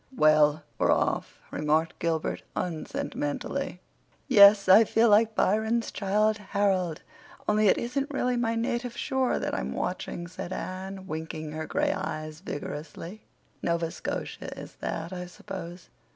"Well, 0.17 0.63
we're 0.79 0.91
off," 0.91 1.37
remarked 1.51 1.99
Gilbert 1.99 2.41
unsentimentally. 2.55 3.81
"Yes, 4.27 4.67
I 4.67 4.83
feel 4.83 5.09
like 5.09 5.35
Byron's 5.35 5.91
'Childe 5.91 6.39
Harold'—only 6.39 7.67
it 7.67 7.77
isn't 7.77 8.09
really 8.09 8.35
my 8.35 8.55
'native 8.55 8.97
shore' 8.97 9.37
that 9.37 9.53
I'm 9.53 9.73
watching," 9.73 10.25
said 10.25 10.51
Anne, 10.51 11.05
winking 11.05 11.51
her 11.51 11.67
gray 11.67 11.93
eyes 11.93 12.39
vigorously. 12.39 13.27
"Nova 13.61 13.91
Scotia 13.91 14.51
is 14.59 14.73
that, 14.79 15.13
I 15.13 15.27
suppose. 15.27 15.89